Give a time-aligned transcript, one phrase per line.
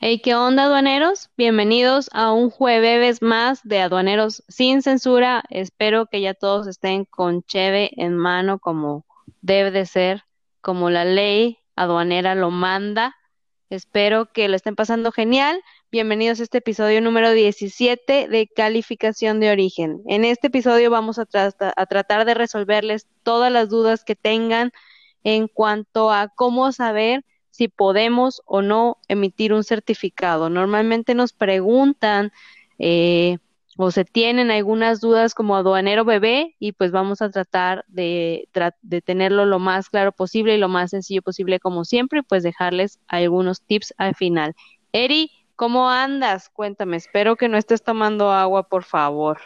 [0.00, 1.30] Hey, ¿qué onda, aduaneros?
[1.36, 5.42] Bienvenidos a un jueves más de Aduaneros sin censura.
[5.50, 9.04] Espero que ya todos estén con cheve en mano como
[9.40, 10.22] debe de ser,
[10.60, 13.16] como la ley aduanera lo manda.
[13.70, 15.60] Espero que lo estén pasando genial.
[15.90, 20.02] Bienvenidos a este episodio número 17 de calificación de origen.
[20.06, 24.70] En este episodio vamos a, trata- a tratar de resolverles todas las dudas que tengan
[25.24, 30.50] en cuanto a cómo saber si podemos o no emitir un certificado.
[30.50, 32.32] Normalmente nos preguntan
[32.78, 33.38] eh,
[33.76, 38.48] o se tienen algunas dudas como aduanero bebé y pues vamos a tratar de,
[38.82, 42.42] de tenerlo lo más claro posible y lo más sencillo posible como siempre y pues
[42.42, 44.54] dejarles algunos tips al final.
[44.92, 46.50] Eri, ¿cómo andas?
[46.50, 49.38] Cuéntame, espero que no estés tomando agua, por favor.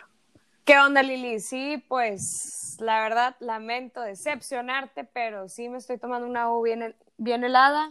[0.64, 1.40] ¿Qué onda, Lili?
[1.40, 7.42] Sí, pues la verdad lamento decepcionarte, pero sí me estoy tomando una agua bien, bien
[7.44, 7.90] helada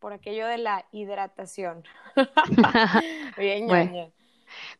[0.00, 1.84] por aquello de la hidratación.
[3.36, 4.12] Bien, Bueno.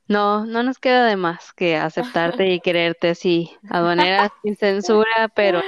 [0.08, 5.60] No, no nos queda de más que aceptarte y quererte así, aduanera sin censura, pero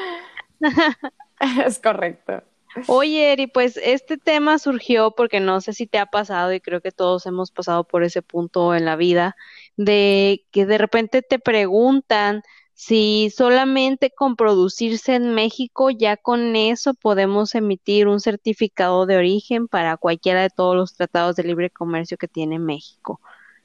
[1.66, 2.42] Es correcto.
[2.84, 6.80] Oye, Eri, pues este tema surgió porque no sé si te ha pasado y creo
[6.80, 9.36] que todos hemos pasado por ese punto en la vida,
[9.77, 12.42] de que de repente te preguntan
[12.74, 19.68] si solamente con producirse en México ya con eso podemos emitir un certificado de origen
[19.68, 23.20] para cualquiera de todos los tratados de libre comercio que tiene México.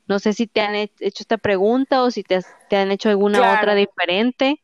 [0.08, 2.92] No sé si te han he- hecho esta pregunta o si te, has- te han
[2.92, 4.64] hecho alguna otra diferente.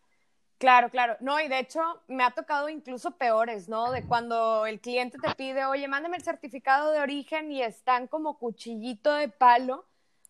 [0.62, 1.17] Claro, claro.
[1.22, 3.92] No, y de hecho me ha tocado incluso peores, ¿no?
[3.92, 8.38] De cuando el cliente te pide, oye, mándame el certificado de origen y están como
[8.38, 9.88] cuchillito de palo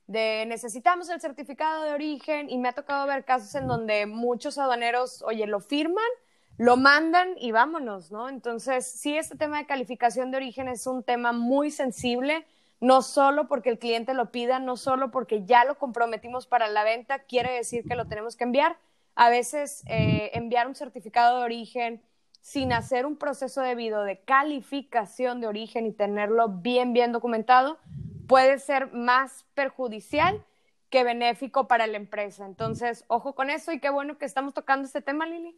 [0.08, 4.58] de necesitamos el certificado de origen y me ha tocado ver casos en donde muchos
[4.58, 6.09] aduaneros, oye, lo firman,
[6.58, 8.30] lo mandan y vámonos, ¿no?
[8.30, 12.46] Entonces, sí, este tema de calificación de origen es un tema muy sensible,
[12.80, 16.86] no solo porque el cliente lo pida, no solo porque ya lo comprometimos para la
[16.86, 18.78] venta, quiere decir que lo tenemos que enviar.
[19.16, 22.02] A veces eh, enviar un certificado de origen
[22.42, 27.78] sin hacer un proceso debido de calificación de origen y tenerlo bien, bien documentado,
[28.28, 30.36] puede ser más perjudicial
[30.90, 32.46] que benéfico para la empresa.
[32.46, 35.56] Entonces, ojo con eso y qué bueno que estamos tocando este tema, Lili.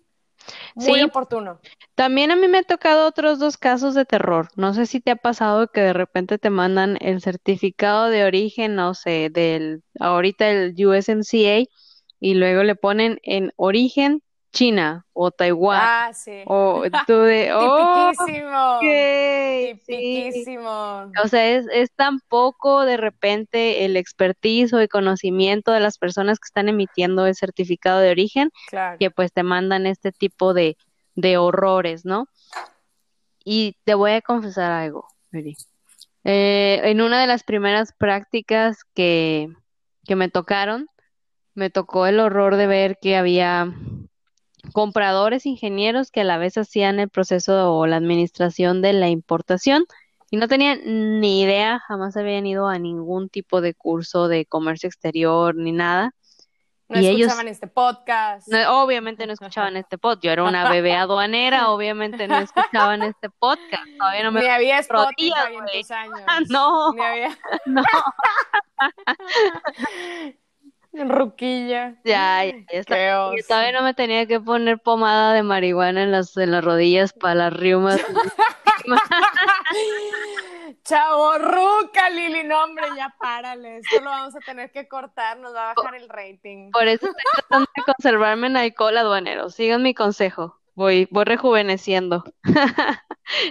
[0.76, 1.04] Muy Sí.
[1.04, 1.60] oportuno.
[1.96, 4.50] También a mí me ha tocado otros dos casos de terror.
[4.56, 8.76] No sé si te ha pasado que de repente te mandan el certificado de origen,
[8.76, 11.64] no sé, del ahorita el USMCA
[12.24, 14.22] y luego le ponen en origen
[14.54, 16.44] China o Taiwán Ah, sí.
[16.46, 18.80] o tú de, oh, Tipiquísimo.
[18.80, 19.80] sí.
[19.86, 21.12] Tipiquísimo.
[21.24, 25.98] O sea, es, es tan poco de repente el expertise o el conocimiento de las
[25.98, 28.98] personas que están emitiendo el certificado de origen Claro.
[29.00, 30.78] que pues te mandan este tipo de,
[31.16, 32.28] de horrores, ¿no?
[33.44, 35.58] Y te voy a confesar algo, Mary.
[36.24, 39.50] Eh, en una de las primeras prácticas que,
[40.06, 40.88] que me tocaron,
[41.56, 43.72] me tocó el horror de ver que había
[44.72, 49.86] compradores ingenieros que a la vez hacían el proceso o la administración de la importación
[50.32, 50.80] y no tenían
[51.20, 56.12] ni idea, jamás habían ido a ningún tipo de curso de comercio exterior ni nada.
[56.90, 58.48] No y ellos- escuchaban este podcast.
[58.48, 60.24] No, obviamente no escuchaban este podcast.
[60.24, 63.84] Yo era una bebé aduanera, obviamente no escuchaban este podcast.
[63.98, 66.22] Todavía no me Ni había Spotify rodillas, en tus años.
[66.50, 66.94] No.
[66.94, 67.38] Ni había
[67.68, 67.84] no,
[70.94, 71.96] ruquilla.
[72.04, 72.96] ya, ya, ya está.
[72.96, 73.48] Qué Y oso.
[73.48, 77.36] todavía no me tenía que poner pomada de marihuana en las, en las rodillas para
[77.36, 78.02] las riumas.
[80.84, 83.78] Chavo, ruca, Lili, no, hombre, ya párale.
[83.78, 86.72] Esto lo vamos a tener que cortar, nos va a bajar el rating.
[86.72, 89.50] Por eso estoy tratando de conservarme en alcohol aduanero.
[89.50, 90.60] Sigan mi consejo.
[90.76, 92.24] Voy, voy rejuveneciendo.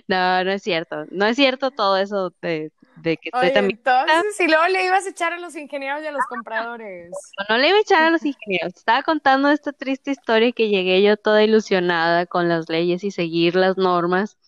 [0.06, 1.06] No, no es cierto.
[1.10, 2.70] No es cierto todo eso de,
[3.02, 3.78] de que estoy Oye, también.
[3.78, 7.10] entonces, si luego le ibas a echar a los ingenieros y a los compradores.
[7.48, 8.74] No le iba a echar a los ingenieros.
[8.76, 13.56] Estaba contando esta triste historia que llegué yo toda ilusionada con las leyes y seguir
[13.56, 14.38] las normas.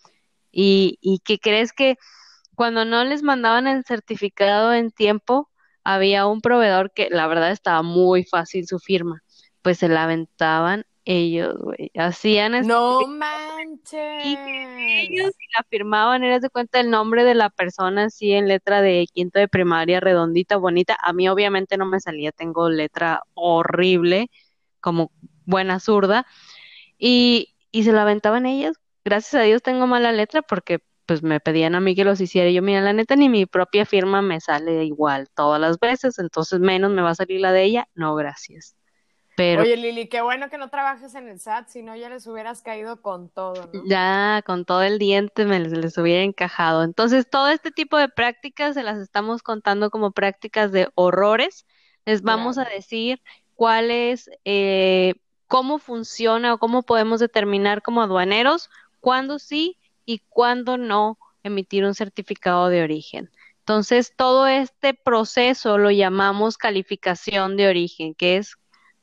[0.51, 1.97] Y, y que crees que
[2.55, 5.49] cuando no les mandaban el certificado en tiempo,
[5.83, 9.21] había un proveedor que la verdad estaba muy fácil su firma.
[9.61, 11.91] Pues se la aventaban ellos, güey.
[11.95, 14.25] Hacían el No ellos manches.
[14.25, 15.17] y
[15.55, 19.39] la firmaban, eras de cuenta el nombre de la persona así en letra de quinto
[19.39, 20.97] de primaria, redondita, bonita.
[21.01, 24.29] A mí obviamente no me salía, tengo letra horrible,
[24.81, 25.11] como
[25.45, 26.25] buena zurda,
[26.97, 28.75] y, y se la aventaban ellas.
[29.05, 32.49] Gracias a Dios tengo mala letra porque pues me pedían a mí que los hiciera.
[32.49, 36.19] Y yo, mira, la neta, ni mi propia firma me sale igual todas las veces,
[36.19, 37.87] entonces menos me va a salir la de ella.
[37.95, 38.75] No, gracias.
[39.35, 42.25] Pero, Oye, Lili, qué bueno que no trabajes en el SAT, si no ya les
[42.25, 43.83] hubieras caído con todo, ¿no?
[43.85, 46.83] ya con todo el diente me les, les hubiera encajado.
[46.83, 51.65] Entonces, todo este tipo de prácticas se las estamos contando como prácticas de horrores.
[52.05, 53.21] Les vamos a decir
[53.55, 55.15] cuál es, eh,
[55.47, 58.69] cómo funciona o cómo podemos determinar como aduaneros
[59.05, 63.29] cuándo sí y cuándo no emitir un certificado de origen.
[63.59, 68.55] Entonces, todo este proceso lo llamamos calificación de origen, que es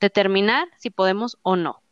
[0.02, 1.82] determinar si podemos o no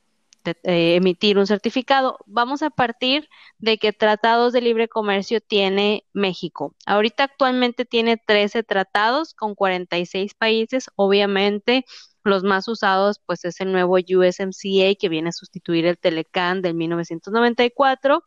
[0.45, 2.19] eh, emitir un certificado.
[2.27, 3.29] Vamos a partir
[3.59, 6.75] de que tratados de libre comercio tiene México.
[6.87, 10.91] Ahorita actualmente tiene 13 tratados con 46 países.
[10.97, 11.85] Obviamente,
[12.25, 16.75] los más usados pues es el nuevo USMCA que viene a sustituir el Telecan del
[16.75, 18.25] 1994.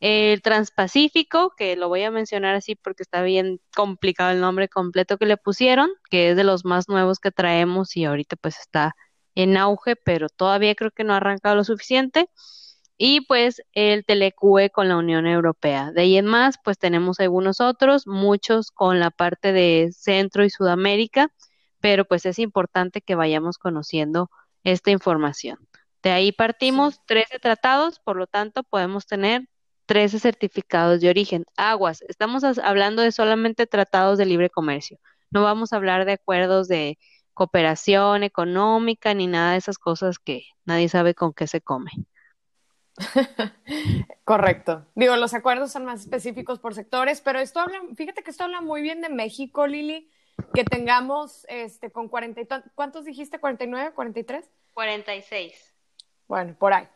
[0.00, 5.18] El Transpacífico, que lo voy a mencionar así porque está bien complicado el nombre completo
[5.18, 8.94] que le pusieron, que es de los más nuevos que traemos y ahorita pues está
[9.34, 12.28] en auge, pero todavía creo que no ha arrancado lo suficiente.
[12.96, 15.90] Y pues el Telecue con la Unión Europea.
[15.92, 20.50] De ahí en más, pues tenemos algunos otros, muchos con la parte de Centro y
[20.50, 21.32] Sudamérica,
[21.80, 24.30] pero pues es importante que vayamos conociendo
[24.64, 25.58] esta información.
[26.02, 29.48] De ahí partimos 13 tratados, por lo tanto podemos tener
[29.90, 31.44] 13 certificados de origen.
[31.56, 35.00] Aguas, estamos hablando de solamente tratados de libre comercio.
[35.32, 36.96] No vamos a hablar de acuerdos de
[37.34, 41.90] cooperación económica ni nada de esas cosas que nadie sabe con qué se come.
[44.24, 44.86] Correcto.
[44.94, 48.60] Digo, los acuerdos son más específicos por sectores, pero esto habla, fíjate que esto habla
[48.60, 50.08] muy bien de México, Lili,
[50.54, 52.46] que tengamos este con 40 y
[52.76, 53.40] ¿cuántos dijiste?
[53.40, 53.92] ¿49?
[53.92, 54.44] ¿43?
[54.72, 55.74] 46.
[56.28, 56.86] Bueno, por ahí.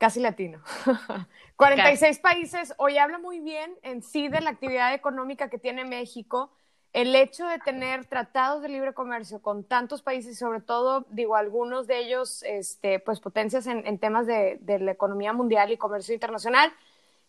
[0.00, 0.62] Casi latino.
[1.56, 2.72] 46 países.
[2.78, 6.50] Hoy habla muy bien en sí de la actividad económica que tiene México.
[6.94, 11.86] El hecho de tener tratados de libre comercio con tantos países sobre todo, digo, algunos
[11.86, 16.14] de ellos, este, pues potencias en, en temas de, de la economía mundial y comercio
[16.14, 16.72] internacional.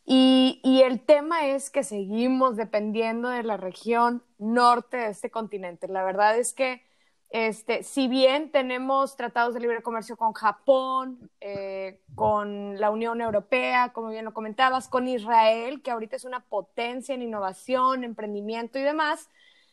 [0.06, 5.90] Y, y el tema es que seguimos dependiendo de la región norte de este continente.
[5.90, 6.82] La verdad es que
[7.32, 13.94] este, si bien tenemos tratados de libre comercio con Japón, eh, con la Unión Europea,
[13.94, 18.82] como bien lo comentabas, con Israel, que ahorita es una potencia en innovación, emprendimiento y
[18.82, 19.30] demás,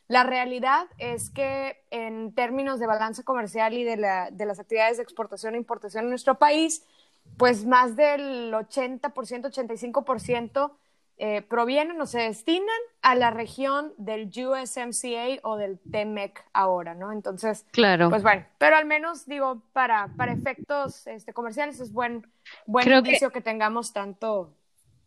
[0.07, 4.95] la realidad es que en términos de balanza comercial y de, la, de las actividades
[4.97, 6.85] de exportación e importación en nuestro país,
[7.37, 10.71] pues más del 80%, 85%
[11.19, 12.67] eh, provienen o se destinan
[13.01, 17.11] a la región del USMCA o del TMEC ahora, ¿no?
[17.11, 18.09] Entonces, Claro.
[18.09, 22.25] pues bueno, pero al menos digo, para, para efectos este, comerciales es buen,
[22.65, 23.41] buen Creo que indicio que...
[23.41, 24.55] tengamos tanto,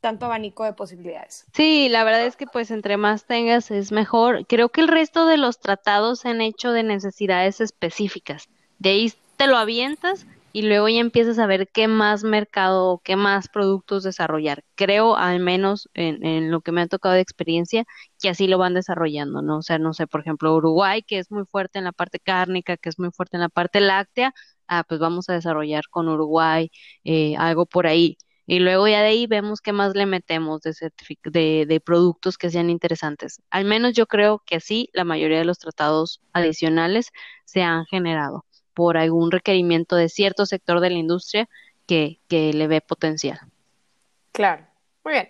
[0.01, 1.47] tanto abanico de posibilidades.
[1.55, 4.47] sí, la verdad es que pues entre más tengas es mejor.
[4.47, 8.49] Creo que el resto de los tratados se han hecho de necesidades específicas.
[8.79, 12.99] De ahí te lo avientas y luego ya empiezas a ver qué más mercado o
[13.01, 14.65] qué más productos desarrollar.
[14.75, 17.85] Creo, al menos en, en lo que me ha tocado de experiencia,
[18.21, 19.59] que así lo van desarrollando, ¿no?
[19.59, 22.77] O sea, no sé, por ejemplo, Uruguay, que es muy fuerte en la parte cárnica,
[22.77, 24.35] que es muy fuerte en la parte láctea,
[24.69, 26.71] ah, pues vamos a desarrollar con Uruguay
[27.05, 28.19] eh, algo por ahí.
[28.47, 32.71] Y luego ya de ahí vemos qué más le metemos de, de, productos que sean
[32.71, 33.41] interesantes.
[33.51, 37.11] Al menos yo creo que sí, la mayoría de los tratados adicionales
[37.45, 38.45] se han generado
[38.75, 41.49] por algún requerimiento de cierto sector de la industria
[41.87, 43.39] que, que le ve potencial.
[44.33, 44.67] Claro,
[45.05, 45.29] muy bien.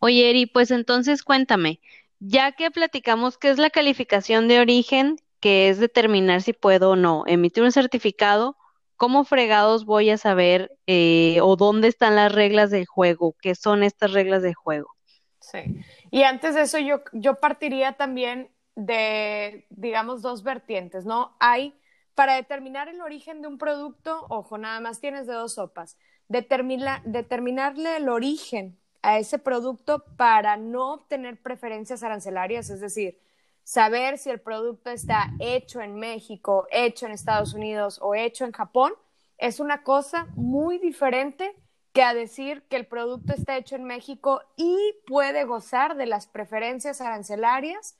[0.00, 1.80] Oye, Eri, pues entonces cuéntame,
[2.20, 6.96] ya que platicamos qué es la calificación de origen, que es determinar si puedo o
[6.96, 8.56] no emitir un certificado,
[8.96, 13.34] ¿cómo fregados voy a saber eh, o dónde están las reglas del juego?
[13.40, 14.94] ¿Qué son estas reglas del juego?
[15.40, 15.80] Sí.
[16.10, 21.36] Y antes de eso, yo, yo partiría también de, digamos, dos vertientes, ¿no?
[21.40, 21.77] Hay,
[22.18, 25.96] para determinar el origen de un producto, ojo, nada más tienes de dos sopas.
[26.26, 33.20] Determina, determinarle el origen a ese producto para no obtener preferencias arancelarias, es decir,
[33.62, 38.50] saber si el producto está hecho en México, hecho en Estados Unidos o hecho en
[38.50, 38.94] Japón,
[39.36, 41.54] es una cosa muy diferente
[41.92, 46.26] que a decir que el producto está hecho en México y puede gozar de las
[46.26, 47.96] preferencias arancelarias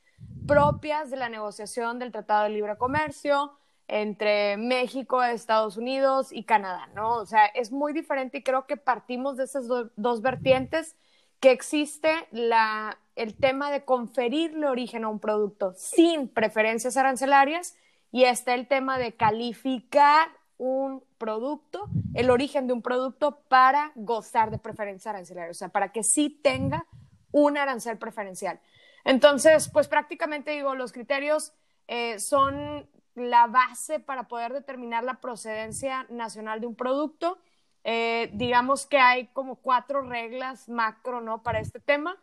[0.48, 3.56] propias de la negociación del Tratado de Libre Comercio
[3.88, 7.16] entre México, Estados Unidos y Canadá, ¿no?
[7.16, 10.94] O sea, es muy diferente y creo que partimos de esas do dos vertientes
[11.40, 17.76] que existe la, el tema de conferirle origen a un producto sin preferencias arancelarias
[18.12, 20.28] y está el tema de calificar
[20.58, 25.92] un producto, el origen de un producto para gozar de preferencia arancelaria, o sea, para
[25.92, 26.84] que sí tenga
[27.30, 28.60] un arancel preferencial.
[29.04, 31.52] Entonces, pues prácticamente digo, los criterios
[31.86, 32.88] eh, son
[33.20, 37.38] la base para poder determinar la procedencia nacional de un producto.
[37.84, 41.42] Eh, digamos que hay como cuatro reglas macro, ¿no?
[41.42, 42.16] Para este tema.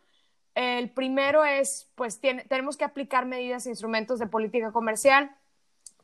[0.54, 5.36] El primero es, pues, tenemos que aplicar medidas e instrumentos de política comercial,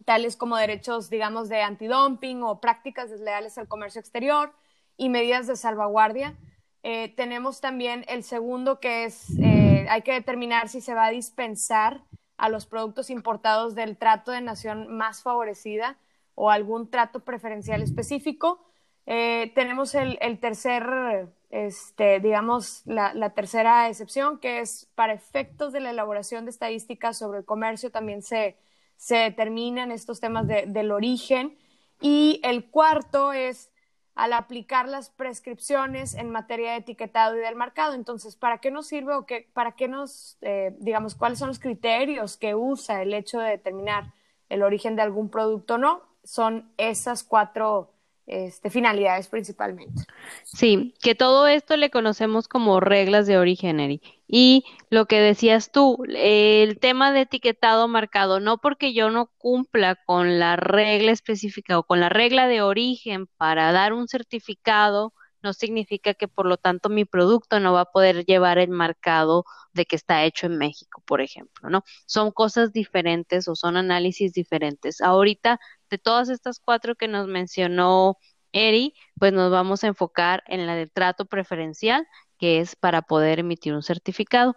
[0.05, 4.53] tales como derechos, digamos, de antidumping o prácticas desleales al comercio exterior
[4.99, 6.37] y medidas de salvaguardia.
[6.83, 11.11] Eh, tenemos también el segundo, que es, eh, hay que determinar si se va a
[11.11, 12.03] dispensar
[12.43, 15.97] a los productos importados del trato de nación más favorecida
[16.35, 18.67] o algún trato preferencial específico.
[19.07, 25.91] Eh, tenemos el, tercer, este, digamos, la, tercera excepción, que es para efectos de la
[25.91, 28.57] elaboración de estadísticas sobre el comercio, también se,
[28.97, 31.57] se determinan estos temas del origen.
[32.01, 33.71] Y el cuarto es
[34.14, 37.95] al aplicar las prescripciones en materia de etiquetado y del marcado.
[37.95, 41.59] Entonces, ¿para qué nos sirve o qué, para qué nos, eh, digamos, cuáles son los
[41.59, 44.12] criterios que usa el hecho de determinar
[44.49, 46.02] el origen de algún producto o no?
[46.25, 47.92] Son esas cuatro
[48.26, 50.05] este, finalidades principalmente.
[50.45, 54.00] Sí, que todo esto le conocemos como reglas de origen.
[54.29, 59.97] Y lo que decías tú, el tema de etiquetado marcado, no porque yo no cumpla
[59.97, 65.12] con la regla específica o con la regla de origen para dar un certificado,
[65.43, 69.45] no significa que por lo tanto mi producto no va a poder llevar el marcado
[69.73, 71.83] de que está hecho en México, por ejemplo, ¿no?
[72.07, 75.00] Son cosas diferentes o son análisis diferentes.
[75.00, 75.59] Ahorita,
[75.93, 78.17] de todas estas cuatro que nos mencionó
[78.53, 82.09] Eri, pues nos vamos a enfocar en la de trato preferencial,
[82.39, 84.57] que es para poder emitir un certificado.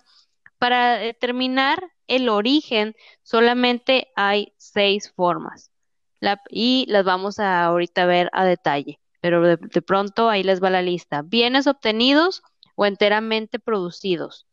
[0.58, 5.72] Para determinar el origen, solamente hay seis formas
[6.50, 10.84] y las vamos a ahorita ver a detalle pero de, pronto ahí les va la
[10.84, 11.24] lista.
[11.24, 12.44] Bienes obtenidos
[12.76, 14.46] o enteramente producidos.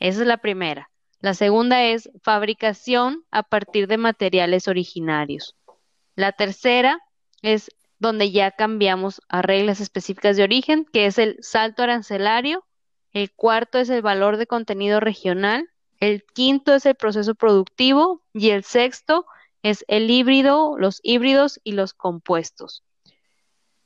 [0.00, 0.90] Esa es la primera.
[1.20, 5.54] La segunda es fabricación a partir de materiales originarios.
[6.16, 6.98] La tercera
[7.42, 12.64] es donde ya cambiamos a reglas específicas de origen, que es el salto arancelario.
[13.12, 15.68] El cuarto es el valor de contenido regional.
[15.98, 18.22] El quinto es el proceso productivo.
[18.32, 19.26] Y el sexto
[19.62, 22.82] es el híbrido, los híbridos y los compuestos.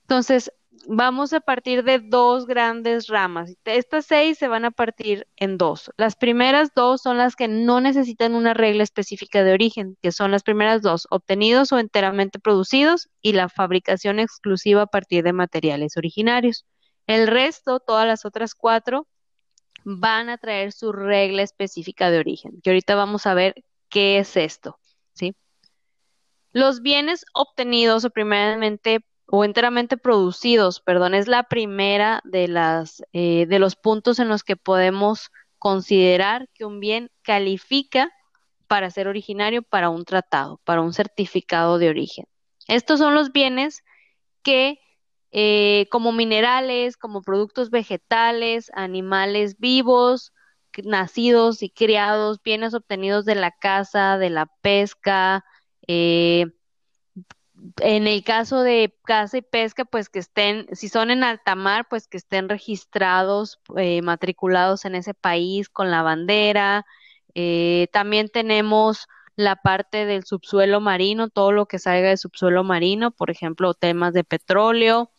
[0.02, 0.52] Entonces,
[0.86, 3.54] vamos a partir de dos grandes ramas.
[3.64, 5.90] Estas seis se van a partir en dos.
[5.96, 10.30] Las primeras dos son las que no necesitan una regla específica de origen, que son
[10.30, 15.96] las primeras dos, obtenidos o enteramente producidos, y la fabricación exclusiva a partir de materiales
[15.96, 16.66] originarios.
[17.06, 19.06] El resto, todas las otras cuatro,
[19.84, 23.54] van a traer su regla específica de origen, que ahorita vamos a ver
[23.88, 24.78] qué es esto,
[25.14, 25.34] ¿sí?
[26.52, 29.00] Los bienes obtenidos o primeramente
[29.32, 34.42] o enteramente producidos, perdón, es la primera de las eh, de los puntos en los
[34.42, 38.10] que podemos considerar que un bien califica
[38.66, 42.26] para ser originario para un tratado, para un certificado de origen.
[42.66, 43.84] Estos son los bienes
[44.42, 44.80] que
[45.32, 50.32] eh, como minerales, como productos vegetales, animales vivos,
[50.84, 55.44] nacidos y criados, bienes obtenidos de la caza, de la pesca,
[55.86, 56.46] eh,
[57.80, 61.86] en el caso de caza y pesca, pues que estén, si son en alta mar,
[61.88, 66.86] pues que estén registrados, eh, matriculados en ese país con la bandera.
[67.34, 73.10] Eh, también tenemos la parte del subsuelo marino, todo lo que salga del subsuelo marino,
[73.10, 75.10] por ejemplo, temas de petróleo,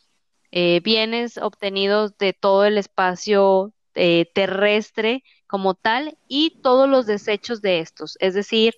[0.51, 3.74] eh, bienes obtenidos de todo el espacio
[4.33, 8.74] terrestre como tal y todos los desechos de estos, es decir,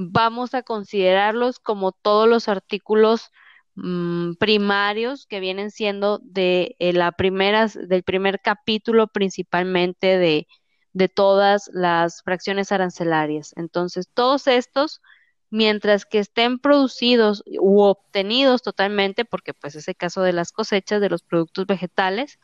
[0.00, 3.32] vamos a considerarlos como todos los artículos
[3.74, 10.46] mm, primarios que vienen siendo de eh, la del primer capítulo principalmente de,
[10.92, 13.52] de todas las fracciones arancelarias.
[13.56, 15.02] Entonces, todos estos,
[15.50, 21.00] mientras que estén producidos u obtenidos totalmente, porque pues es el caso de las cosechas
[21.00, 22.38] de los productos vegetales,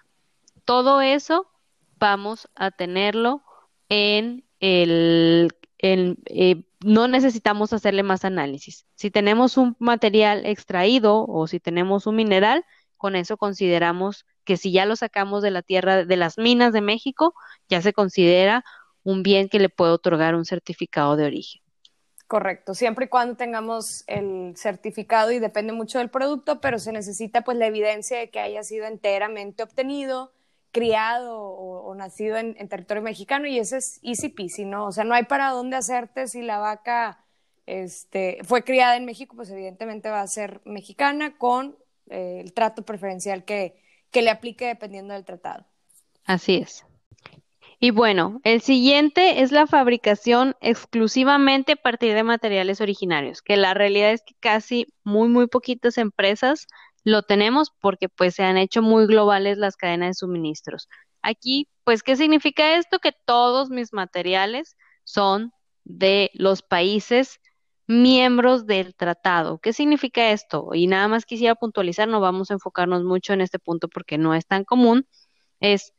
[0.64, 1.46] todo eso
[2.00, 3.44] vamos a tenerlo
[3.88, 8.86] en el eh, no necesitamos hacerle más análisis.
[8.94, 12.64] Si tenemos un material extraído o si tenemos un mineral,
[12.98, 16.82] con eso consideramos que si ya lo sacamos de la tierra, de las minas de
[16.82, 17.34] México,
[17.70, 18.64] ya se considera
[19.02, 21.62] un bien que le puede otorgar un certificado de origen.
[22.26, 27.42] Correcto, siempre y cuando tengamos el certificado y depende mucho del producto, pero se necesita
[27.42, 30.32] pues la evidencia de que haya sido enteramente obtenido,
[30.74, 34.86] criado o, nacido en, territorio mexicano y ese es easy peasy, ¿no?
[34.86, 37.24] O sea, no hay para dónde hacerte si la vaca
[37.64, 41.76] este, fue criada en México, pues evidentemente va a ser mexicana con
[42.10, 45.64] eh, el trato preferencial que, que le aplique dependiendo del tratado.
[46.24, 46.84] Así es.
[47.78, 53.74] Y bueno, el siguiente es la fabricación exclusivamente a partir de materiales originarios, que la
[53.74, 56.66] realidad es que casi muy, muy poquitas empresas
[57.04, 60.88] lo tenemos porque pues se han hecho muy globales las cadenas de suministros.
[61.22, 62.98] Aquí, pues, ¿qué significa esto?
[62.98, 65.52] Que todos mis materiales son
[65.84, 67.40] de los países
[67.86, 69.58] miembros del tratado.
[69.58, 70.70] ¿Qué significa esto?
[70.74, 74.34] Y nada más quisiera puntualizar, no vamos a enfocarnos mucho en este punto porque no
[74.34, 75.06] es tan común.
[75.60, 75.92] Es,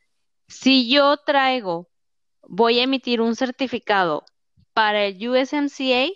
[0.47, 1.89] si yo traigo,
[2.43, 4.25] voy a emitir un certificado
[4.73, 6.07] para el USMCA,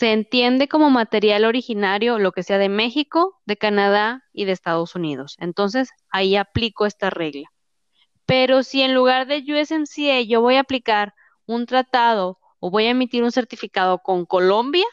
[0.00, 4.94] se entiende como material originario lo que sea de México, de Canadá y de Estados
[4.94, 5.36] Unidos.
[5.38, 7.52] Entonces, ahí aplico esta regla.
[8.24, 11.12] Pero si en lugar de USMCA yo voy a aplicar
[11.44, 14.86] un tratado o voy a emitir un certificado con Colombia,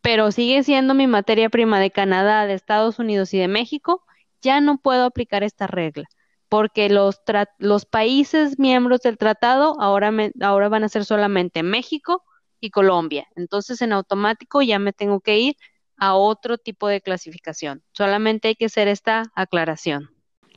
[0.00, 4.02] pero sigue siendo mi materia prima de Canadá, de Estados Unidos y de México,
[4.40, 6.08] ya no puedo aplicar esta regla,
[6.48, 7.20] porque los,
[7.58, 12.24] los países miembros del tratado ahora, ahora van a ser solamente México
[12.60, 13.26] y Colombia.
[13.36, 15.56] Entonces, en automático ya me tengo que ir
[15.96, 17.82] a otro tipo de clasificación.
[17.92, 20.10] Solamente hay que hacer esta aclaración.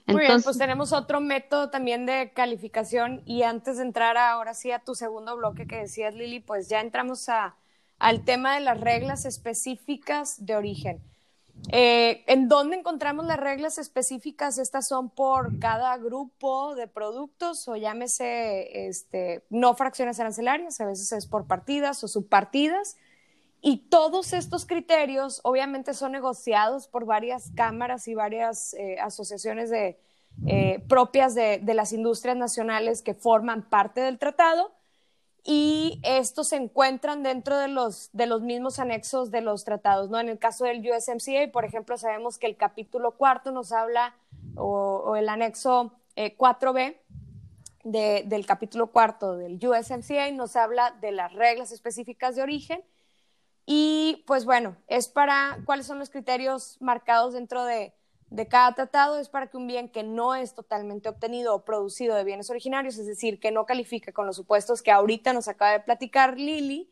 [0.06, 4.72] Muy bien, pues tenemos otro método también de calificación y antes de entrar ahora sí
[4.72, 7.56] a tu segundo bloque que decías Lili, pues ya entramos a,
[8.00, 11.02] al tema de las reglas específicas de origen.
[11.72, 14.58] Eh, ¿En dónde encontramos las reglas específicas?
[14.58, 21.12] Estas son por cada grupo de productos o llámese este, no fracciones arancelarias, a veces
[21.14, 22.98] es por partidas o subpartidas.
[23.62, 29.98] Y todos estos criterios obviamente son negociados por varias cámaras y varias eh, asociaciones de,
[30.48, 34.74] eh, propias de, las industrias nacionales que forman parte del tratado
[35.46, 40.10] y estos se encuentran dentro de los, de los mismos anexos de los tratados.
[40.10, 40.20] ¿no?
[40.20, 44.16] En el caso del USMCA, por ejemplo, sabemos que el capítulo cuarto nos habla,
[44.56, 46.96] o, el anexo 4B
[47.94, 52.84] eh, del capítulo cuarto del USMCA nos habla de las reglas específicas de origen
[53.66, 57.94] y pues bueno, es para cuáles son los criterios marcados dentro de,
[58.50, 62.24] cada tratado, es para que un bien que no es totalmente obtenido o producido de
[62.24, 65.80] bienes originarios, es decir, que no califica con los supuestos que ahorita nos acaba de
[65.80, 66.90] platicar Lili,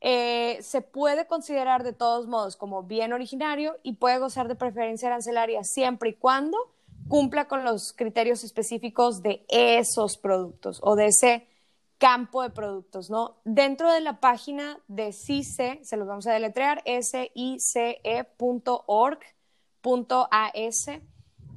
[0.00, 5.08] eh, se puede considerar de todos modos como bien originario y puede gozar de preferencia
[5.08, 6.58] arancelaria siempre y cuando
[7.08, 11.46] cumpla con los criterios específicos de esos productos o de ese
[11.98, 13.36] campo de productos, ¿no?
[13.44, 16.82] Dentro de la página de CICE, se los vamos a deletrear,
[19.84, 20.88] sice.org.as,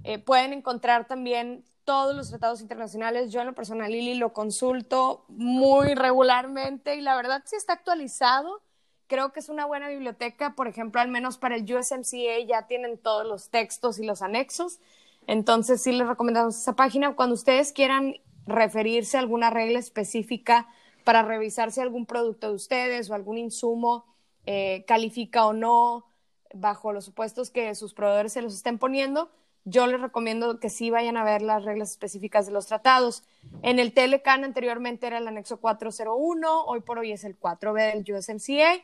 [0.03, 3.31] eh, pueden encontrar también todos los tratados internacionales.
[3.31, 8.61] Yo en lo personal, Lili, lo consulto muy regularmente y la verdad sí está actualizado.
[9.07, 12.97] Creo que es una buena biblioteca, por ejemplo, al menos para el USMCA ya tienen
[12.97, 14.79] todos los textos y los anexos.
[15.27, 17.15] Entonces sí les recomendamos esa página.
[17.15, 20.67] Cuando ustedes quieran referirse a alguna regla específica
[21.05, 24.05] para revisar si algún producto de ustedes o algún insumo
[24.45, 26.06] eh, califica o no
[26.53, 29.29] bajo los supuestos que sus proveedores se los estén poniendo,
[29.69, 33.23] yo les recomiendo que sí vayan a ver las reglas específicas de los tratados.
[33.63, 38.15] En el Telecan anteriormente era el anexo 401, hoy por hoy es el 4B del
[38.15, 38.81] USMCA.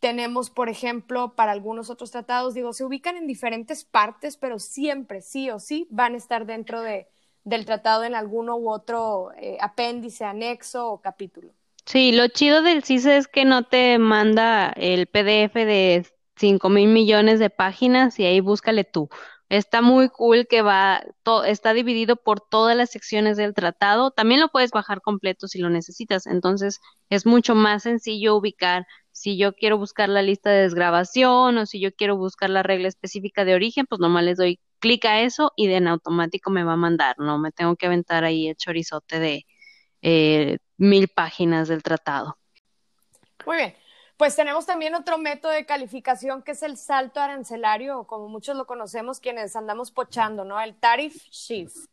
[0.00, 5.20] Tenemos, por ejemplo, para algunos otros tratados, digo, se ubican en diferentes partes, pero siempre,
[5.20, 7.08] sí o sí, van a estar dentro de,
[7.44, 11.52] del tratado en alguno u otro eh, apéndice, anexo o capítulo.
[11.84, 16.88] Sí, lo chido del CISE es que no te manda el PDF de cinco mil
[16.88, 19.08] millones de páginas y ahí búscale tú.
[19.48, 21.02] Está muy cool que va,
[21.46, 24.10] está dividido por todas las secciones del tratado.
[24.10, 26.26] También lo puedes bajar completo si lo necesitas.
[26.26, 31.66] Entonces es mucho más sencillo ubicar si yo quiero buscar la lista de desgrabación o
[31.66, 35.20] si yo quiero buscar la regla específica de origen, pues nomás les doy clic a
[35.20, 37.16] eso y de en automático me va a mandar.
[37.18, 39.46] No me tengo que aventar ahí el chorizote de
[40.00, 42.38] eh, mil páginas del tratado.
[43.46, 43.81] Muy bien.
[44.22, 48.66] Pues tenemos también otro método de calificación que es el salto arancelario, como muchos lo
[48.66, 50.60] conocemos, quienes andamos pochando, ¿no?
[50.60, 51.90] El tariff shift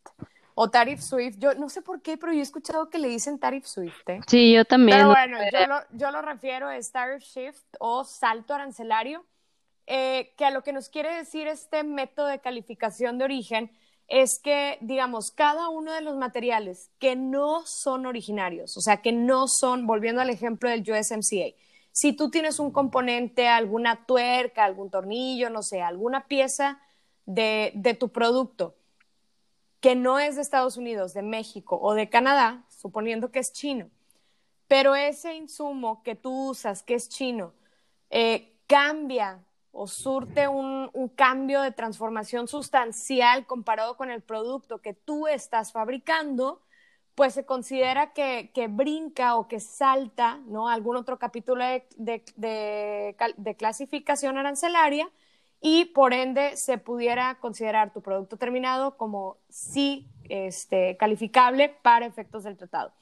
[0.53, 1.39] o tariff swift.
[1.39, 4.07] Yo no sé por qué, pero yo he escuchado que le dicen tariff swift.
[4.09, 4.19] ¿eh?
[4.27, 4.99] Sí, yo también.
[4.99, 9.25] Pero bueno, yo lo, yo lo refiero a tariff shift o salto arancelario,
[9.87, 13.71] eh, que a lo que nos quiere decir este método de calificación de origen
[14.07, 19.13] es que, digamos, cada uno de los materiales que no son originarios, o sea, que
[19.13, 21.55] no son, volviendo al ejemplo del USMCA,
[21.91, 26.81] si tú tienes un componente, alguna tuerca, algún tornillo, no sé, alguna pieza
[27.25, 28.75] de, tu producto
[29.79, 33.89] que no es de Estados Unidos, de México o de Canadá, suponiendo que es chino,
[34.67, 37.53] pero ese insumo que tú usas, que es chino,
[38.09, 45.27] eh, cambia o surte un, cambio de transformación sustancial comparado con el producto que tú
[45.27, 46.61] estás fabricando,
[47.19, 50.69] pues se considera que, brinca o que salta, ¿no?
[50.69, 51.65] Algún otro capítulo
[51.97, 53.15] de,
[53.57, 55.11] clasificación arancelaria
[55.59, 62.45] y por ende se pudiera considerar tu producto terminado como sí este, calificable para efectos
[62.45, 62.93] del tratado.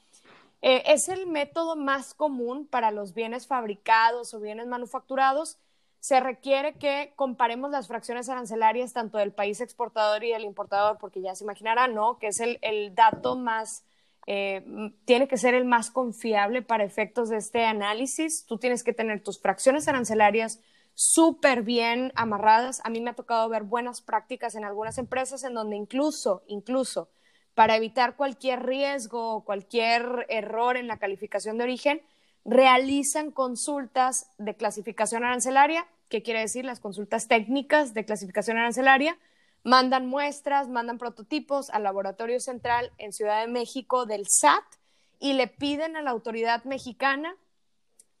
[0.62, 5.58] Eh, es el método más común para los bienes fabricados o bienes manufacturados.
[6.00, 11.20] Se requiere que comparemos las fracciones arancelarias tanto del país exportador y del importador, porque
[11.20, 12.18] ya se imaginarán, ¿no?
[12.18, 13.84] Que es el, el dato más
[14.30, 14.62] eh,
[15.06, 18.44] tiene que ser el más confiable para efectos de este análisis.
[18.44, 20.60] Tú tienes que tener tus fracciones arancelarias
[20.92, 22.82] súper bien amarradas.
[22.84, 27.08] A mí me ha tocado ver buenas prácticas en algunas empresas en donde incluso, incluso
[27.54, 32.02] para evitar cualquier riesgo o cualquier error en la calificación de origen,
[32.44, 39.16] realizan consultas de clasificación arancelaria, ¿qué quiere decir las consultas técnicas de clasificación arancelaria,
[39.68, 44.64] mandan muestras, mandan prototipos al laboratorio central en Ciudad de México del SAT
[45.20, 47.36] y le piden a la autoridad mexicana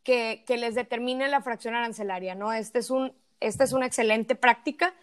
[0.02, 2.52] que, les determine la fracción arancelaria, ¿no?
[2.52, 4.94] Este es un, esta es una excelente práctica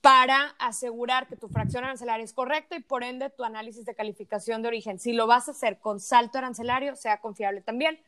[0.00, 4.62] para asegurar que tu fracción arancelaria es correcta y por ende tu análisis de calificación
[4.62, 8.00] de origen, si lo vas a hacer con salto arancelario, sea confiable también.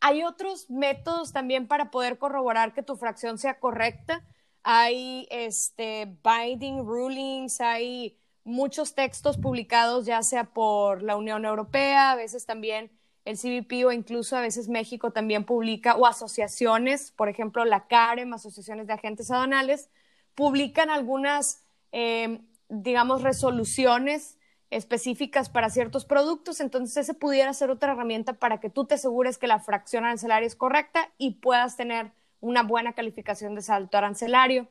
[0.00, 4.22] Hay otros métodos también para poder corroborar que tu fracción sea correcta
[4.64, 12.16] hay este, binding rulings, hay muchos textos publicados ya sea por la Unión Europea, a
[12.16, 12.90] veces también
[13.24, 18.32] el CBP o incluso a veces México también publica, o asociaciones, por ejemplo, la CAREM,
[18.32, 19.90] asociaciones de agentes aduanales,
[20.34, 24.38] publican algunas, eh, digamos, resoluciones
[24.70, 29.38] específicas para ciertos productos, entonces ese pudiera ser otra herramienta para que tú te asegures
[29.38, 32.12] que la fracción arancelaria es correcta y puedas tener
[32.44, 34.68] una buena calificación de salto arancelario.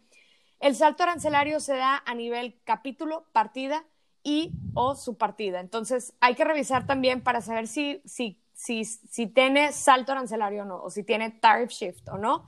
[0.60, 3.84] El salto arancelario se da a nivel capítulo, partida
[4.22, 5.60] y o subpartida.
[5.60, 10.66] Entonces, hay que revisar también para saber si, si, si, si tiene salto arancelario o
[10.66, 12.48] no, o si tiene tariff shift o no.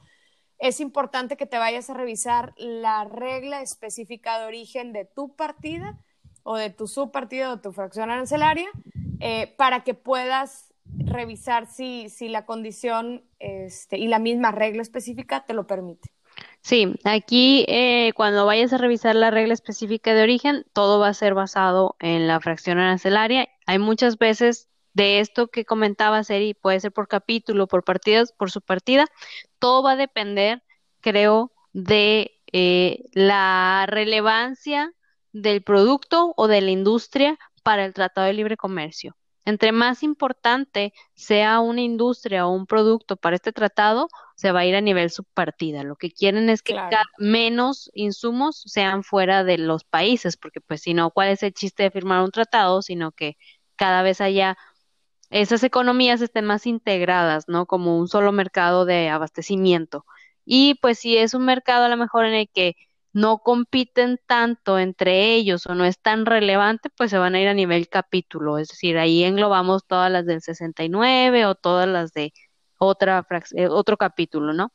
[0.59, 5.99] Es importante que te vayas a revisar la regla específica de origen de tu partida
[6.43, 8.69] o de tu subpartida o tu fracción arancelaria
[9.19, 10.71] eh, para que puedas
[11.05, 16.09] revisar si, si la condición este, y la misma regla específica te lo permite.
[16.61, 21.13] Sí, aquí eh, cuando vayas a revisar la regla específica de origen, todo va a
[21.13, 23.47] ser basado en la fracción arancelaria.
[23.67, 28.49] Hay muchas veces de esto que comentaba Seri, puede ser por capítulo, por partidas, por
[28.49, 29.05] su partida,
[29.59, 30.63] todo va a depender,
[31.01, 34.93] creo, de eh, la relevancia
[35.33, 39.15] del producto o de la industria para el Tratado de Libre Comercio.
[39.45, 44.65] Entre más importante sea una industria o un producto para este tratado, se va a
[44.65, 45.83] ir a nivel subpartida.
[45.83, 46.75] Lo que quieren es que
[47.19, 51.83] menos insumos sean fuera de los países, porque pues si no, ¿cuál es el chiste
[51.83, 52.81] de firmar un tratado?
[52.81, 53.37] Sino que
[53.75, 54.57] cada vez haya
[55.29, 57.65] esas economías estén más integradas, ¿no?
[57.65, 60.05] Como un solo mercado de abastecimiento.
[60.43, 62.75] Y pues si es un mercado a lo mejor en el que
[63.15, 67.47] no compiten tanto entre ellos o no es tan relevante, pues se van a ir
[67.47, 72.33] a nivel capítulo, es decir, ahí englobamos todas las del 69 o todas las de
[72.77, 73.25] otra
[73.55, 74.73] eh, otro capítulo, ¿no?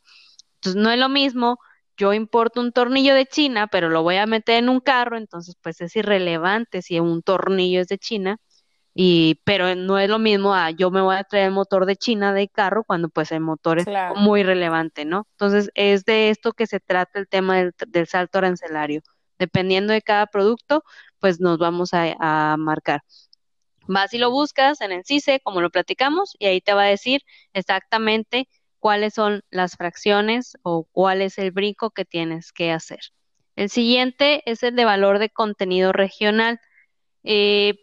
[0.56, 1.58] Entonces no es lo mismo,
[1.98, 5.56] yo importo un tornillo de China, pero lo voy a meter en un carro, entonces
[5.62, 8.38] pues es irrelevante si un tornillo es de China
[9.02, 11.96] y pero no es lo mismo a yo me voy a traer el motor de
[11.96, 13.86] China de carro cuando pues el motor es
[14.16, 15.26] muy relevante, ¿no?
[15.30, 19.00] Entonces es de esto que se trata el tema del, salto arancelario.
[19.38, 20.84] Dependiendo de cada producto,
[21.18, 23.00] pues nos vamos a, marcar.
[23.88, 26.88] Vas y lo buscas en el CICE, como lo platicamos, y ahí te va a
[26.88, 27.22] decir
[27.54, 28.48] exactamente
[28.80, 33.00] cuáles son las fracciones o cuál es el brinco que tienes que hacer.
[33.56, 36.60] El siguiente es el de valor de contenido regional.
[37.24, 37.78] Eh,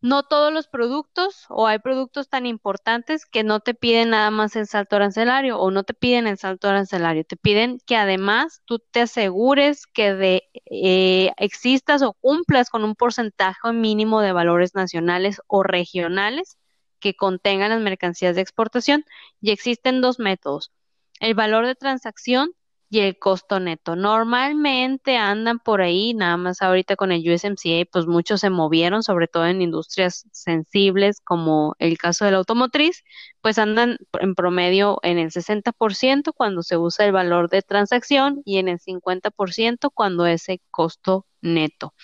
[0.00, 4.56] no todos los productos o hay productos tan importantes que no te piden nada más
[4.56, 8.78] el salto arancelario o no te piden el salto arancelario, te piden que además tú
[8.78, 15.40] te asegures que de, eh, existas o cumplas con un porcentaje mínimo de valores nacionales
[15.46, 16.56] o regionales
[17.00, 19.04] que contengan las mercancías de exportación.
[19.40, 20.72] Y existen dos métodos,
[21.20, 22.52] el valor de transacción
[22.90, 23.94] y el costo neto.
[23.94, 29.28] Normalmente andan por ahí, nada más ahorita con el USMCA, pues muchos se movieron, sobre
[29.28, 33.04] todo en industrias sensibles como el caso de la automotriz,
[33.40, 38.58] pues andan en promedio en el 60% cuando se usa el valor de transacción y
[38.58, 41.94] en el 50% cuando es el costo neto.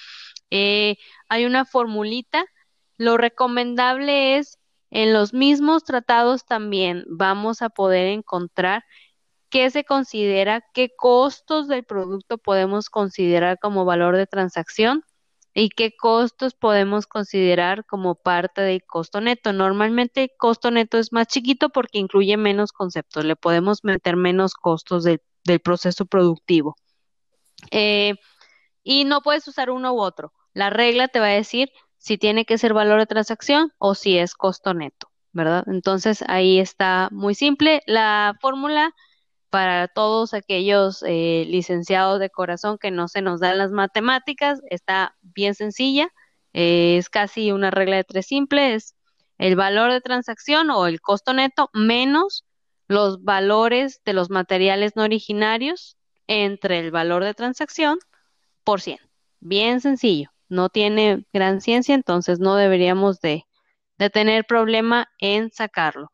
[0.51, 0.97] Eh,
[1.29, 2.47] hay una formulita,
[2.97, 4.59] lo recomendable es
[4.91, 8.85] en los mismos tratados también vamos a poder encontrar
[9.51, 15.03] qué se considera, qué costos del producto podemos considerar como valor de transacción.
[15.59, 19.55] y qué costos podemos considerar como parte del costo neto.
[19.55, 24.53] Normalmente el costo neto es más chiquito porque incluye menos conceptos, le podemos meter menos
[24.53, 25.21] costos del,
[25.65, 26.77] proceso productivo.
[27.71, 28.17] Eh,
[28.85, 30.35] y no puedes usar uno u otro.
[30.53, 34.19] La regla te va a decir si tiene que ser valor de transacción o si
[34.19, 35.65] es costo neto, ¿verdad?
[35.67, 37.83] Entonces ahí está muy simple.
[37.87, 38.95] La fórmula
[39.57, 45.17] para todos aquellos eh, licenciados de corazón que no se nos dan las matemáticas, está
[45.23, 46.11] bien sencilla,
[46.53, 48.97] eh, es casi una regla de tres simple, es
[49.39, 52.45] el valor de transacción o el costo neto menos
[52.87, 57.99] los valores de los materiales no originarios entre el valor de transacción
[58.63, 58.99] por 100.
[59.41, 63.47] Bien sencillo, no tiene gran ciencia, entonces no deberíamos de,
[63.97, 66.11] de tener problema en sacarlo.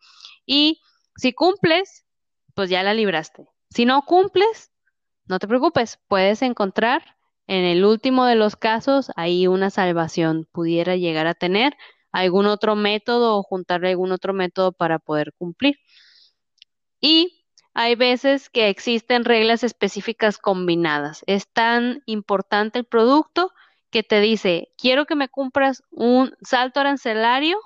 [0.47, 0.81] Y
[1.17, 2.05] si cumples,
[2.55, 3.49] pues ya la libraste.
[3.71, 4.71] Si no cumples,
[5.27, 7.03] no te preocupes, puedes encontrar
[7.47, 11.75] en el último de los casos ahí una salvación, pudiera llegar a tener
[12.13, 15.79] algún otro método o juntarle algún otro método para poder cumplir.
[17.01, 21.25] Y hay veces que existen reglas específicas combinadas.
[21.27, 23.51] Es tan importante el producto
[23.91, 27.59] que te dice, quiero que me cumplas un salto arancelario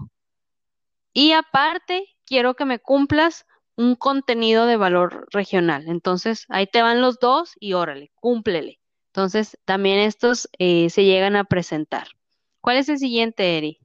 [1.12, 3.45] y aparte quiero que me cumplas
[3.76, 5.88] un contenido de valor regional.
[5.88, 8.80] Entonces, ahí te van los dos y órale, cúmplele.
[9.08, 12.08] Entonces, también estos eh, se llegan a presentar.
[12.60, 13.78] ¿Cuál es el siguiente, Eri?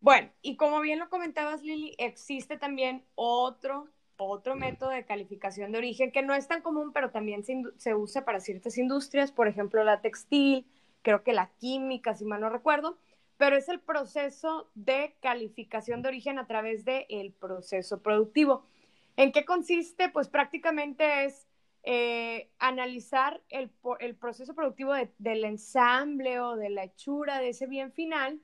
[0.00, 5.78] Bueno, y como bien lo comentabas, Lili, existe también otro, otro método de calificación de
[5.78, 9.48] origen que no es tan común, pero también se, se usa para ciertas industrias, por
[9.48, 10.66] ejemplo, la textil,
[11.02, 12.96] creo que la química, si mal no recuerdo,
[13.38, 18.64] pero es el proceso de calificación de origen a través del proceso productivo.
[19.16, 20.10] ¿En qué consiste?
[20.10, 21.46] Pues prácticamente es
[21.84, 23.70] eh, analizar el,
[24.16, 28.40] proceso productivo del ensamble o de la hechura de ese bien final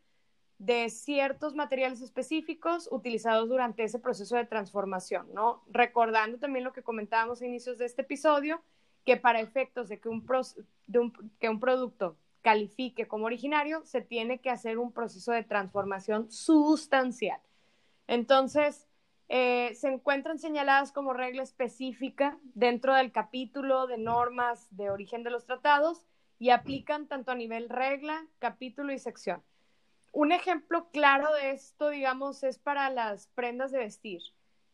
[0.59, 5.64] de ciertos materiales específicos utilizados durante ese proceso de transformación, ¿no?
[5.68, 8.62] Recordando también lo que comentábamos a inicios de este episodio,
[9.04, 10.24] que para efectos de que un,
[11.40, 17.40] que un producto califique como originario, se tiene que hacer un proceso de transformación sustancial.
[18.07, 18.87] Entonces,
[19.30, 25.30] eh, se encuentran señaladas como regla específica dentro del capítulo de normas de origen de
[25.30, 26.04] los tratados
[26.38, 29.42] y aplican tanto a nivel regla, capítulo y sección.
[30.12, 34.20] Un ejemplo claro de esto, digamos, es para las prendas de vestir,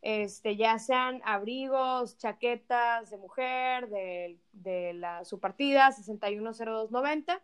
[0.02, 7.40] este, ya sean abrigos, chaquetas de mujer, de, de la, su partida 610290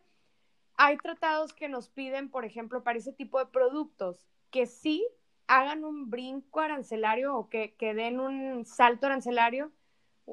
[0.76, 5.06] hay tratados que nos piden, por ejemplo, para ese tipo de productos, que sí
[5.46, 9.72] hagan un brinco arancelario o que, den un salto arancelario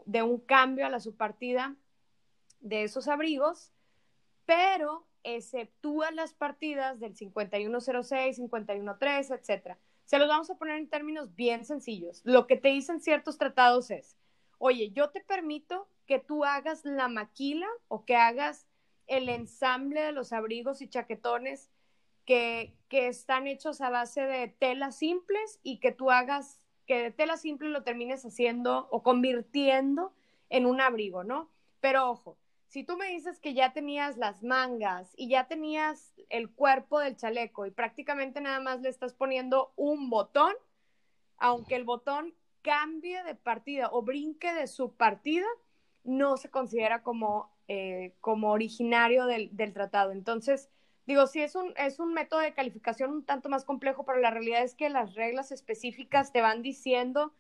[0.06, 1.76] de un cambio a la subpartida
[2.60, 3.72] de esos abrigos,
[4.46, 9.78] pero exceptúan las partidas del 5106, 5113, etc.
[10.04, 12.22] Se los vamos a poner en términos bien sencillos.
[12.26, 14.18] Lo que te dicen ciertos tratados es,
[14.58, 18.68] oye, yo te permito que tú hagas la maquila o que hagas
[19.08, 21.70] el ensamble de los abrigos y chaquetones
[22.26, 27.38] que, están hechos a base de telas simples y que tú hagas que de tela
[27.38, 30.14] simple lo termines haciendo o convirtiendo
[30.50, 31.50] en un abrigo, ¿no?
[31.80, 32.38] Pero ojo,
[32.68, 37.16] si tú me dices que ya tenías las mangas y ya tenías el cuerpo del
[37.16, 40.54] chaleco y prácticamente nada más le estás poniendo un botón,
[41.38, 45.48] aunque el botón cambie de partida o brinque de su partida,
[46.04, 50.12] no se considera como eh, como originario del, tratado.
[50.12, 50.70] Entonces,
[51.06, 54.32] digo, sí es un, es un método de calificación un tanto más complejo, pero la
[54.32, 57.34] realidad es que las reglas específicas te van diciendo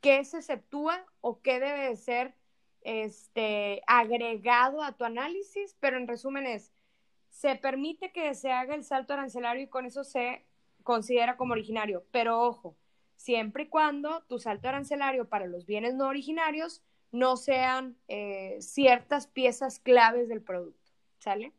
[0.00, 2.34] qué se exceptúa o qué debe ser
[2.82, 6.72] este, agregado a tu análisis, pero en resumen es,
[7.28, 10.46] se permite que se haga el salto arancelario y con eso se
[10.82, 12.76] considera como originario, pero ojo,
[13.16, 19.26] siempre y cuando tu salto arancelario para los bienes no originarios no sean eh, ciertas
[19.26, 20.92] piezas claves del producto.
[21.18, 21.52] ¿Sale?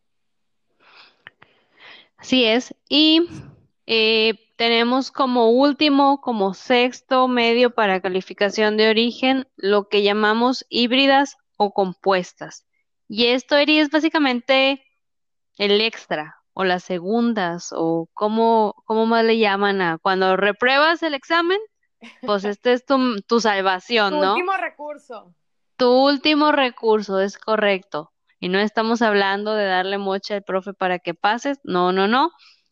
[2.18, 2.74] Así es.
[2.90, 3.28] Y
[3.86, 11.38] eh, tenemos como último, como sexto medio para calificación de origen, lo que llamamos híbridas
[11.58, 12.66] o compuestas.
[13.08, 14.84] Y esto es básicamente
[15.58, 21.14] el extra o las segundas o cómo, cómo más le llaman a cuando repruebas el
[21.14, 21.60] examen,
[22.22, 25.34] pues este es tu, tu salvación, tu Último recurso.
[25.78, 28.12] Tu último recurso, es correcto.
[28.40, 31.60] Y no estamos hablando de darle mocha al profe para que pases.
[31.64, 32.32] No, no, no.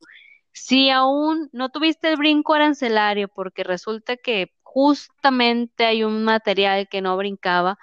[0.52, 7.02] Si aún no tuviste el brinco arancelario porque resulta que justamente hay un material que
[7.02, 7.78] no brincaba,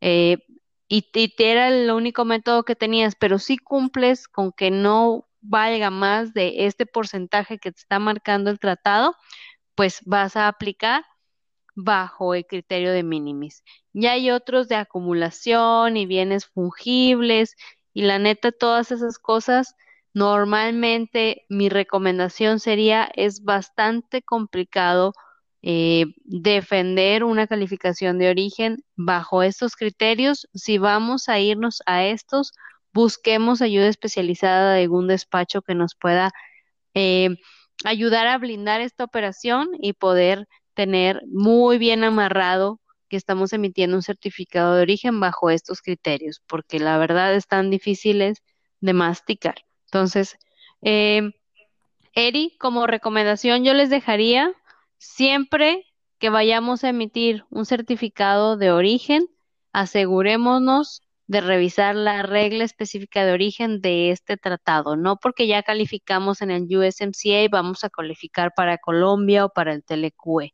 [0.00, 0.38] eh,
[0.88, 5.90] y, y era el único método que tenías, pero si cumples con que no valga
[5.90, 9.16] más de este porcentaje que te está marcando el tratado,
[9.74, 11.04] pues vas a aplicar
[11.76, 13.62] bajo el criterio de minimis.
[13.92, 17.54] Ya hay otros de acumulación y bienes fungibles
[17.94, 19.76] y la neta todas esas cosas
[20.16, 25.12] normalmente mi recomendación sería es bastante complicado
[25.60, 30.48] eh, defender una calificación de origen bajo estos criterios.
[30.54, 32.52] Si vamos a irnos a estos,
[32.94, 36.32] busquemos ayuda especializada de algún despacho que nos pueda
[36.94, 37.36] eh,
[37.84, 44.02] ayudar a blindar esta operación y poder tener muy bien amarrado que estamos emitiendo un
[44.02, 48.44] certificado de origen bajo estos criterios, porque la verdad están difíciles
[48.80, 49.56] de masticar.
[49.86, 50.36] Entonces,
[50.82, 51.32] eh,
[52.14, 54.54] Eri, como recomendación yo les dejaría
[54.98, 55.86] Siempre
[56.18, 59.28] que vayamos a emitir un certificado de origen,
[59.72, 66.40] asegurémonos de revisar la regla específica de origen de este tratado, no porque ya calificamos
[66.42, 70.52] en el USMCA vamos a calificar para Colombia o para el Telecue.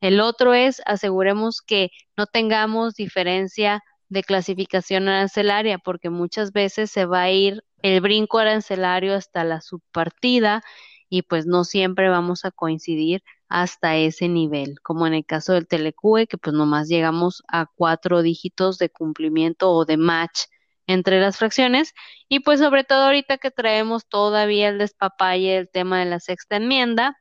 [0.00, 7.06] El otro es aseguremos que no tengamos diferencia de clasificación arancelaria, porque muchas veces se
[7.06, 10.62] va a ir el brinco arancelario hasta la subpartida
[11.08, 13.22] y pues no siempre vamos a coincidir
[13.52, 18.22] hasta ese nivel, como en el caso del Telecue, que pues nomás llegamos a cuatro
[18.22, 20.44] dígitos de cumplimiento o de match
[20.86, 21.92] entre las fracciones
[22.28, 26.56] y pues sobre todo ahorita que traemos todavía el despapalle el tema de la sexta
[26.56, 27.14] enmienda,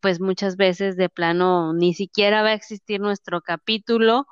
[0.00, 4.26] pues muchas veces de plano ni siquiera va a existir nuestro capítulo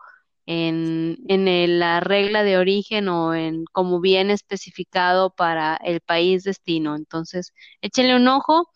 [0.47, 6.95] en, en la regla de origen o en como bien especificado para el país destino.
[6.95, 8.69] Entonces, échenle un ojo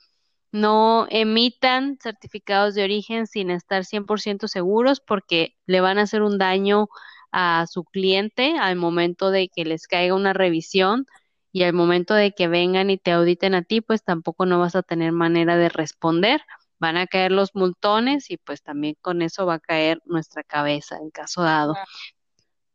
[0.55, 6.39] no emitan certificados de origen sin estar 100% seguros porque le van a hacer un
[6.39, 6.89] daño
[7.33, 11.07] a su cliente al momento de que les caiga una revisión
[11.53, 14.77] y al momento de que vengan y te auditen a ti, pues tampoco no vas
[14.77, 16.41] a tener manera de responder.
[16.79, 20.97] Van a caer los multones y pues también con eso va a caer nuestra cabeza
[20.99, 21.81] en caso dado.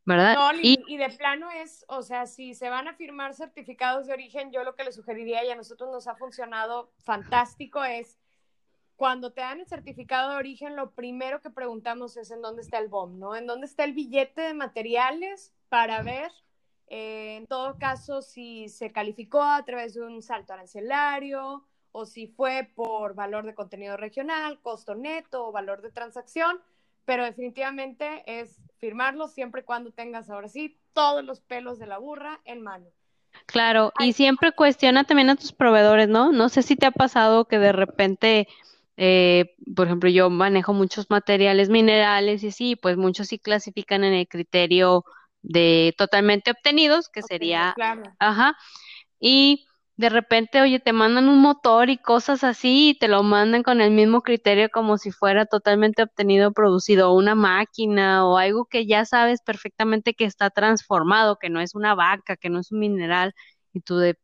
[0.05, 4.51] No, y, de plano es, o sea, si se van a firmar certificados de origen,
[4.51, 8.17] yo lo que le sugeriría y a nosotros nos ha funcionado fantástico es
[8.95, 12.79] cuando te dan el certificado de origen, lo primero que preguntamos es en dónde está
[12.79, 13.35] el BOM, ¿no?
[13.35, 16.31] En dónde está el billete de materiales para ver,
[16.87, 22.27] eh, en todo caso, si se calificó a través de un salto arancelario o si
[22.27, 26.61] fue por valor de contenido regional, costo neto o valor de transacción
[27.09, 31.97] pero definitivamente es firmarlo siempre y cuando tengas ahora sí todos los pelos de la
[31.97, 32.87] burra en mano.
[33.45, 36.31] Claro, y siempre cuestiona también a tus proveedores, ¿no?
[36.31, 38.47] No sé si te ha pasado que de repente,
[38.97, 44.13] eh, por ejemplo, yo manejo muchos materiales minerales y sí, pues muchos sí clasifican en
[44.13, 45.05] el criterio
[45.41, 47.75] de totalmente obtenidos, que sería,
[48.19, 48.57] ajá,
[49.19, 49.67] y
[49.99, 53.81] de repente, oye, te mandan un motor y cosas así y te lo mandan con
[53.81, 59.03] el mismo criterio como si fuera totalmente obtenido, producido, una máquina o algo que ya
[59.03, 63.33] sabes perfectamente que está transformado, que no es una vaca, que no es un mineral,
[63.73, 64.17] y tú de,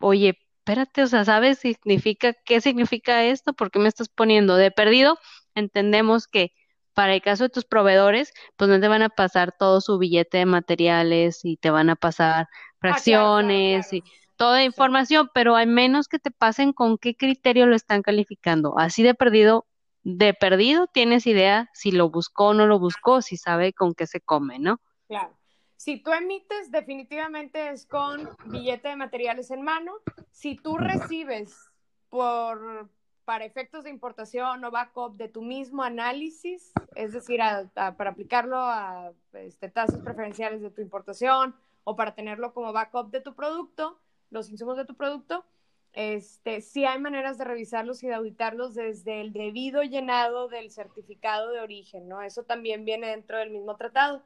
[0.00, 3.54] oye, espérate, o sea, ¿sabes significa, qué significa esto?
[3.54, 5.18] ¿Por qué me estás poniendo de perdido?
[5.54, 6.52] Entendemos que
[6.92, 10.38] para el caso de tus proveedores, pues no te van a pasar todo su billete
[10.38, 14.02] de materiales y te van a pasar ah, fracciones y
[14.36, 18.78] toda información, pero al menos que te pasen con qué criterio lo están calificando.
[18.78, 19.66] Así de perdido,
[20.02, 24.06] de perdido tienes idea si lo buscó o no lo buscó, si sabe con qué
[24.06, 24.80] se come, ¿no?
[25.08, 25.36] Claro.
[25.76, 29.92] Si tú emites, definitivamente es con billete de materiales en mano.
[30.30, 31.54] Si tú recibes
[32.08, 32.88] por
[33.26, 37.40] para efectos de importación o backup de tu mismo análisis, es decir,
[37.74, 43.20] para aplicarlo a este, tasas preferenciales de tu importación o para tenerlo como backup de
[43.20, 43.98] tu producto,
[44.30, 45.44] los insumos de tu producto,
[45.92, 51.50] este, sí hay maneras de revisarlos y de auditarlos desde el debido llenado del certificado
[51.50, 52.20] de origen, ¿no?
[52.20, 54.22] Eso también viene dentro del mismo tratado.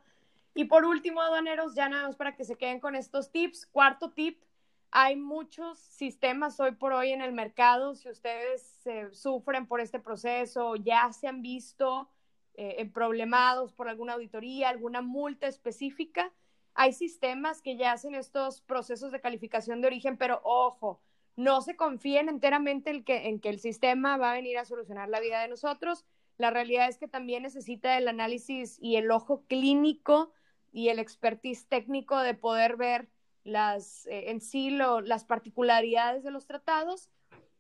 [0.53, 3.67] Y por último, aduaneros, ya nada más para que se queden con estos tips.
[3.67, 4.43] Cuarto tip,
[4.91, 7.95] hay muchos sistemas hoy por hoy en el mercado.
[7.95, 8.83] Si ustedes
[9.13, 12.11] sufren por este proceso, ya se han visto
[12.55, 16.33] eh, problemados por alguna auditoría, alguna multa específica,
[16.81, 20.99] hay sistemas que ya hacen estos procesos de calificación de origen, pero ojo,
[21.37, 25.11] no se confíen enteramente en que, en que el sistema va a venir a solucionar
[25.11, 26.07] la vida de nosotros.
[26.39, 30.33] La realidad es que también necesita el análisis y el ojo clínico
[30.73, 33.11] y el expertise técnico de poder ver
[33.45, 37.11] las, eh, en sí las particularidades de los tratados.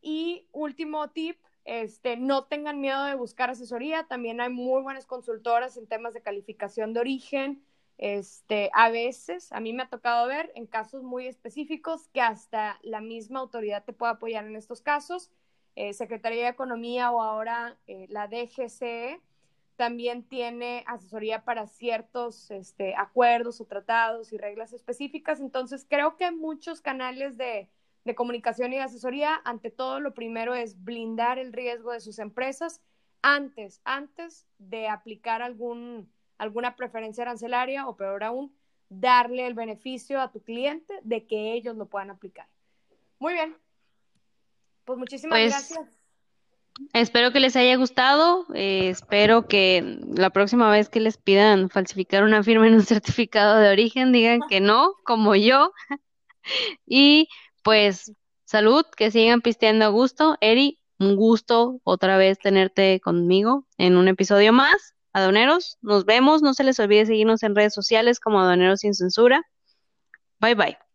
[0.01, 4.05] Y último tip, este, no tengan miedo de buscar asesoría.
[4.05, 7.63] También hay muy buenas consultoras en temas de calificación de origen.
[8.03, 12.79] Este, a veces, a mí me ha tocado ver en casos muy específicos que hasta
[12.83, 15.31] la misma autoridad te puede apoyar en estos casos.
[15.77, 19.21] Eh, Secretaría de Economía o ahora eh, la DGCE
[19.77, 25.39] también tiene asesoría para ciertos este, acuerdos o tratados y reglas específicas.
[25.39, 27.69] Entonces, creo que muchos canales de,
[28.07, 32.19] de comunicación y de asesoría, ante todo, lo primero es blindar el riesgo de sus
[32.19, 32.81] empresas
[33.21, 36.11] antes, antes de aplicar algún,
[36.41, 38.51] alguna preferencia arancelaria o peor aún,
[38.89, 42.49] darle el beneficio a tu cliente de que ellos lo puedan aplicar.
[43.19, 43.57] Muy bien.
[44.87, 46.01] Pues muchísimas pues, gracias.
[46.95, 48.47] Espero que les haya gustado.
[48.55, 53.59] Eh, espero que la próxima vez que les pidan falsificar una firma en un certificado
[53.59, 55.73] de origen digan que no, como yo.
[56.87, 57.29] y
[57.63, 58.13] pues
[58.47, 60.39] salud, que sigan pisteando a gusto.
[60.41, 64.95] Eri, un gusto otra vez tenerte conmigo en un episodio más.
[65.13, 66.43] Adoneros, nos vemos.
[66.43, 69.43] No se les olvide seguirnos en redes sociales como Adoneros sin censura.
[70.41, 70.90] Bye bye.